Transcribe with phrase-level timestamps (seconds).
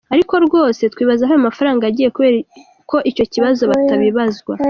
[0.13, 2.37] Ariko rwose twibaza aho ayo mafranga yagiye kubera
[3.09, 4.53] iki bo batabibazwa.